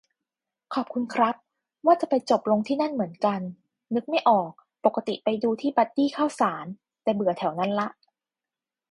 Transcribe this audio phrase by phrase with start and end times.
[0.73, 1.35] ขอบคุณครับ
[1.85, 3.41] ว่าจะไปจบลงที่นั่นเหมือนกัน
[3.93, 4.51] นึกไม่ออก
[4.85, 6.65] ปกติไปดูที่บัดดี้ข้าวสาร
[7.03, 7.87] แต่เบื่อแถวนั้นละ